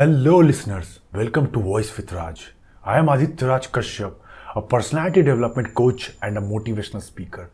[0.00, 2.40] Hello listeners welcome to voice with Raj
[2.86, 4.18] I am Aditya Raj Kashyap
[4.56, 7.46] a personality development coach and a motivational speaker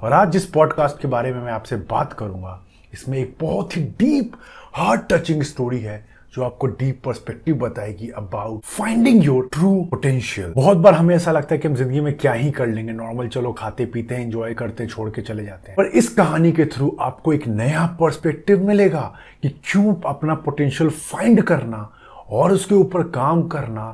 [0.00, 2.60] और आज जिस podcast के बारे में मैं आपसे बात करूँगा,
[2.94, 4.32] इसमें एक बहुत ही डीप
[4.74, 5.96] हार्ट टचिंग स्टोरी है।
[6.36, 11.54] जो आपको डीप पर्सपेक्टिव बताएगी about finding your true potential बहुत बार हमें ऐसा लगता
[11.54, 12.92] है कि हम ज़िंदगी में क्या ही कर लेंगे.
[12.92, 15.76] नॉर्मल चलो, खाते पीते हैं एंजॉय करते हैं, छोड़ के चले जाते हैं.
[15.76, 19.00] पर इस कहानी के थ्रू आपको एक नया पर्सपेक्टिव मिलेगा
[19.42, 21.90] कि क्यों अपना पोटेंशियल फाइंड करना
[22.30, 23.86] और उसके ऊपर काम करना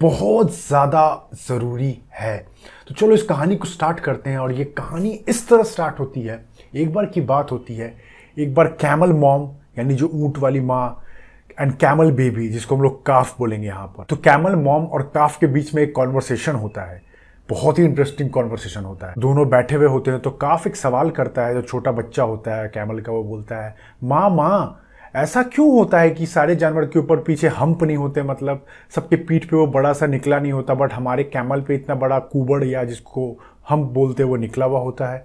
[0.00, 2.36] बहुत ज़्यादा ज़रूरी है.
[2.88, 6.22] तो चलो, इस कहानी को स्टार्ट करते हैं और ये कहानी इस तरह स्टार्ट होती
[6.22, 6.44] है.
[6.74, 7.96] एक बार की बात होती है.
[8.38, 11.02] एक बार कैमल मॉम यानी जो ऊँट वाली माँ
[11.60, 15.38] एंड कैमल बेबी जिसको हम लोग काफ बोलेंगे यहाँ पर। तो कैमल मॉम और काफ
[15.38, 17.00] के बीच में एक कॉन्वर्सेशन होता है।
[17.48, 21.10] बहुत ही इंटरेस्टिंग कॉन्वर्सेशन होता है। दोनों बैठे हुए होते हैं तो काफ एक सवाल
[21.10, 23.74] करता है, जो छोटा बच्चा होता है कैमल का वो बोलता है,
[24.04, 24.82] माँ माँ,
[25.16, 28.22] ऐसा क्यों होता है कि सारे जानवर के ऊपर पीछे हम्प नहीं होते?
[28.22, 28.64] मतलब
[28.94, 32.18] सबके पीठ पे वो बड़ा सा निकला नहीं होता बट हमारे कैमल पे इतना बड़ा
[32.18, 33.30] कुबड़ या जिसको
[33.68, 35.24] हम्प बोलते वो निकला हुआ होता है।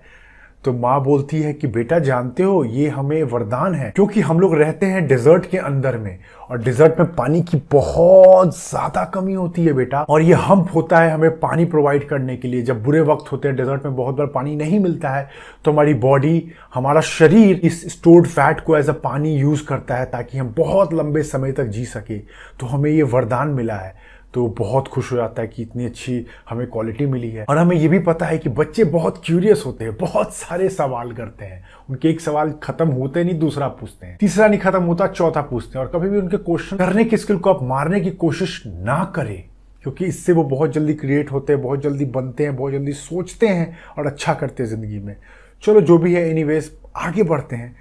[0.63, 4.53] तो माँ बोलती है कि, बेटा, जानते हो, ये हमें वरदान है, क्योंकि हम लोग
[4.55, 9.65] रहते हैं डेजर्ट के अंदर में, और डेजर्ट में पानी की बहुत ज़्यादा कमी होती
[9.65, 13.01] है बेटा, और ये हम्प होता है हमें पानी प्रोवाइड करने के लिए। जब बुरे
[13.01, 15.29] वक्त होते हैं डेजर्ट में बहुत बार पानी नहीं मिलता है
[15.65, 20.05] तो हमारी बॉडी हमारा शरीर इस स्टोर्ड फैट को एज अ पानी यूज़ करता है,
[20.05, 22.17] ताकि हम बहुत लंबे समय तक जी सके।
[22.59, 23.93] तो हमें ये वरदान मिला है।
[24.33, 27.75] तो बहुत खुश हो जाता है कि इतनी अच्छी हमें क्वालिटी मिली है। और हमें
[27.75, 31.63] ये भी पता है कि बच्चे बहुत क्यूरियस होते हैं, बहुत सारे सवाल करते हैं।
[31.89, 35.79] उनके एक सवाल खत्म होते नहीं, दूसरा पूछते हैं। तीसरा नहीं खत्म होता, चौथा पूछते
[35.79, 39.03] हैं। और कभी भी उनके क्वेश्चन करने की स्किल को आप मारने की कोशिश ना
[39.15, 39.43] करें,
[39.83, 43.47] क्योंकि इससे वो बहुत जल्दी क्रिएट होते हैं, बहुत जल्दी बनते हैं, बहुत जल्दी सोचते
[43.47, 45.15] हैं और अच्छा करते हैं ज़िंदगी में।
[45.63, 46.61] चलो, जो भी है एनी
[46.97, 47.75] आगे बढ़ते हैं।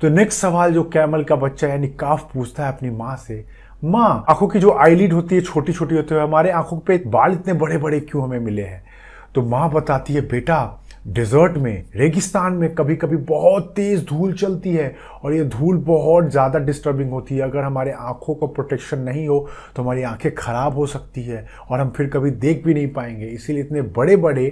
[0.00, 3.44] तो नेक्स्ट सवाल जो कैमल का बच्चा यानी काफ पूछता है अपनी माँ से
[3.84, 7.32] माँ, आँखों की जो आईलिड होती है छोटी छोटी होती है, हमारे आँखों पे बाल
[7.32, 8.82] इतने बड़े बड़े क्यों हमें मिले हैं?
[9.34, 14.70] तो माँ बताती है, बेटा डेजर्ट में, रेगिस्तान में कभी कभी बहुत तेज धूल चलती
[14.72, 19.26] है और ये धूल बहुत ज़्यादा डिस्टर्बिंग होती है। अगर हमारे आँखों को प्रोटेक्शन नहीं
[19.28, 19.38] हो
[19.76, 23.26] तो हमारी आँखें खराब हो सकती है और हम फिर कभी देख भी नहीं पाएँगे।
[23.26, 24.46] इसीलिए इतने बड़े बड़े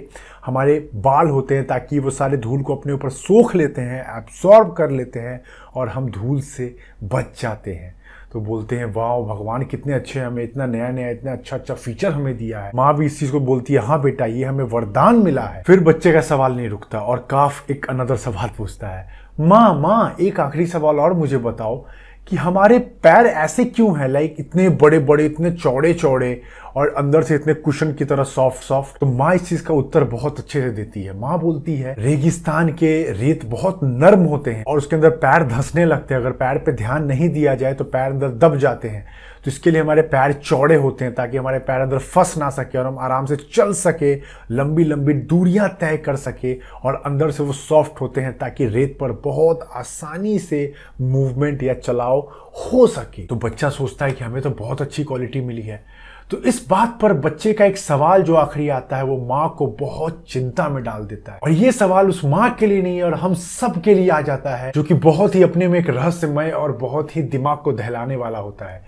[0.45, 4.73] हमारे बाल होते हैं ताकि वो सारे धूल को अपने ऊपर सोख लेते हैं एब्सॉर्ब
[4.73, 5.41] कर लेते हैं
[5.75, 7.95] और हम धूल से बच जाते हैं।
[8.33, 12.11] तो बोलते हैं, वाह, भगवान, कितने अच्छे हमें, इतना नया नया इतना अच्छा अच्छा फीचर
[12.11, 15.15] हमें दिया है। माँ भी इस चीज़ को बोलती है हाँ बेटा, ये हमें वरदान
[15.15, 19.07] मिला है। फिर बच्चे का सवाल नहीं रुकता और काफ एक अनदर सवाल पूछता है,
[19.39, 21.85] माँ माँ, एक आखिरी सवाल और मुझे बताओ
[22.27, 24.07] कि हमारे पैर ऐसे क्यों हैं?
[24.07, 26.41] लाइक इतने बड़े बड़े इतने चौड़े चौड़े
[26.75, 30.03] और अंदर से इतने कुशन की तरह सॉफ्ट सॉफ्ट तो माँ इस चीज़ का उत्तर
[30.03, 34.63] बहुत अच्छे से देती है। माँ बोलती है, रेगिस्तान के रेत बहुत नर्म होते हैं
[34.65, 37.83] और उसके अंदर पैर धंसने लगते हैं। अगर पैर पे ध्यान नहीं दिया जाए तो
[37.85, 39.05] पैर अंदर दब जाते हैं।
[39.45, 42.77] तो इसके लिए हमारे पैर चौड़े होते हैं ताकि हमारे पैर अंदर फंस ना सके
[42.77, 44.13] और हम आराम से चल सके
[44.51, 48.97] लंबी लंबी दूरियाँ तय कर सके और अंदर से वो सॉफ्ट होते हैं ताकि रेत
[49.01, 50.71] पर बहुत आसानी से
[51.01, 52.19] मूवमेंट या चलाव
[52.63, 55.83] हो सके। तो बच्चा सोचता है कि हमें तो बहुत अच्छी क्वालिटी मिली है।
[56.31, 59.67] तो इस बात पर बच्चे का एक सवाल जो आखिरी आता है, वो माँ को
[59.79, 63.03] बहुत चिंता में डाल देता है। और ये सवाल उस माँ के लिए नहीं है
[63.03, 65.89] और हम सब के लिए आ जाता है, जो कि बहुत ही अपने में एक
[65.89, 68.81] रहस्यमय और बहुत ही दिमाग को दहलाने वाला होता है।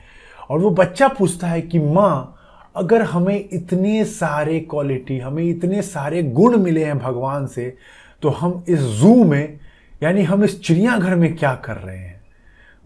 [0.50, 2.32] और वो बच्चा पूछता है कि, माँ,
[2.76, 7.78] अगर हमें इतने सारे क्वालिटी हमें इतने सारे गुण मिले हैं भगवान से
[8.22, 9.60] तो हम इस जू में,
[10.04, 12.22] यानी हम इस चिड़ियाघर में क्या कर रहे हैं?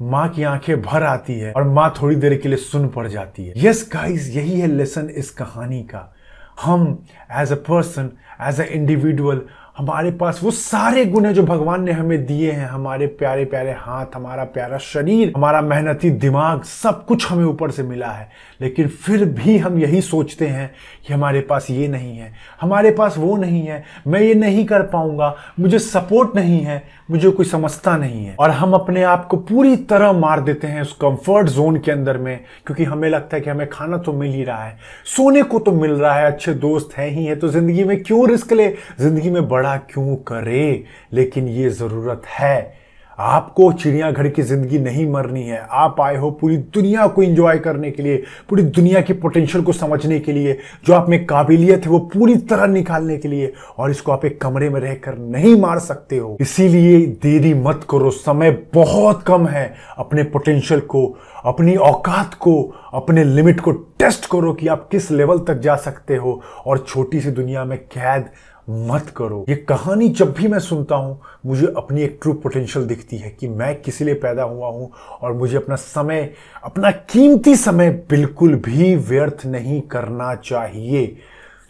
[0.01, 3.45] माँ की आँखें भर आती है और माँ थोड़ी देर के लिए सुन पड़ जाती
[3.45, 6.13] है। यस गाइस यही है लेसन इस कहानी का।
[6.61, 8.09] हम as a person
[8.41, 9.41] as a individual
[9.79, 13.71] हमारे पास वो सारे गुण है जो भगवान ने हमें दिए हैं। हमारे प्यारे प्यारे
[13.71, 18.29] हाथ, हमारा प्यारा शरीर, हमारा मेहनती दिमाग, सब कुछ हमें ऊपर से मिला है।
[18.61, 20.71] लेकिन फिर भी हम यही सोचते हैं
[21.07, 22.31] कि हमारे पास ये नहीं है।
[22.61, 27.29] हमारे पास वो नहीं है। मैं ये नहीं कर पाऊँगा। मुझे सपोर्ट नहीं है। मुझे
[27.29, 30.93] कोई समझता नहीं है। और हम अपने आप को पूरी तरह मार देते हैं उस
[30.93, 34.43] कंफर्ट जोन के अंदर में, क्योंकि हमें लगता है कि हमें खाना तो मिल ही
[34.43, 34.77] रहा है।
[35.15, 38.29] सोने को तो मिल रहा है। अच्छे दोस्त हैं ही है। तो ज़िंदगी में क्यों
[38.29, 38.69] रिस्क ले?
[38.99, 40.83] ज़िंदगी में बड़ा क्यों करे?
[41.13, 42.79] लेकिन ये ज़रूरत है।
[43.19, 47.91] आपको चिड़ियाघर की ज़िंदगी नहीं मरनी है। आप आए हो पूरी दुनिया को एंजॉय करने
[47.91, 51.91] के लिए, पूरी दुनिया की पोटेंशियल को समझने के लिए, जो आप में काबिलियत है
[51.91, 55.79] वो पूरी तरह निकालने के लिए, और इसको आप एक कमरे में रहकर नहीं मार
[55.79, 62.33] सकते हो। इसीलिए देरी मत करो। समय बहुत कम है। अपने पोटेंशियल को, अपनी औकात
[62.33, 66.77] को, अपने लिमिट को टेस्ट करो कि आप किस लेवल तक जा सकते हो। और
[66.77, 68.25] छोटी सी दुनिया में कैद
[68.69, 73.17] मत करो। ये कहानी जब भी मैं सुनता हूँ, मुझे अपनी एक ट्रू पोटेंशियल दिखती
[73.17, 76.33] है कि मैं किसी लिए पैदा हुआ हूँ और मुझे अपना समय,
[76.63, 81.05] अपना कीमती समय बिल्कुल भी व्यर्थ नहीं करना चाहिए।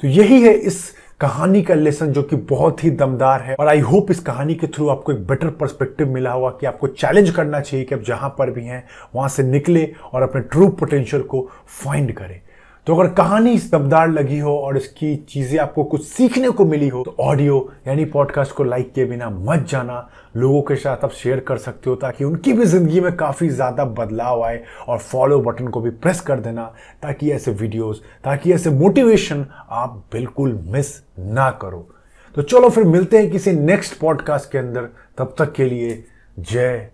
[0.04, 0.90] तो यही है इस
[1.22, 4.68] कहानी का लेसन जो कि बहुत ही दमदार है। और आई होप इस कहानी के
[4.68, 8.30] थ्रू आपको एक बेटर पर्सपेक्टिव मिला होगा कि आपको चैलेंज करना चाहिए कि आप जहाँ
[8.30, 8.84] पर भी हैं,
[9.16, 11.48] वहाँ से निकले और अपने ट्रू पोटेंशियल को
[11.84, 12.40] फाइंड करें।
[12.90, 17.04] तो अगर कहानी दमदार लगी हो और इसकी चीज़ें आपको कुछ सीखने को मिली हो
[17.04, 17.58] तो ऑडियो
[17.88, 19.98] यानी पॉडकास्ट को लाइक किए बिना मत जाना।
[20.38, 23.86] लोगों के साथ आप शेयर कर सकते हो ताकि उनकी भी ज़िंदगी में काफ़ी ज़्यादा
[23.86, 26.64] बदलाव आए और फॉलो बटन को भी प्रेस कर देना,
[27.04, 31.88] ताकि ऐसे वीडियोस ताकि ऐसे मोटिवेशन आप बिल्कुल मिस ना करो।
[32.36, 36.04] तो चलो फिर मिलते हैं किसी नेक्स्ट पॉडकास्ट के अंदर। तब तक के लिए
[36.42, 36.90] जय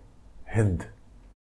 [0.56, 0.84] हिंद।